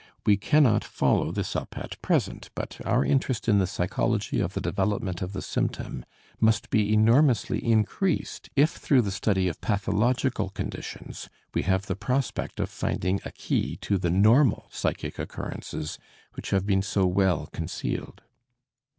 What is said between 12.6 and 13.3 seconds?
finding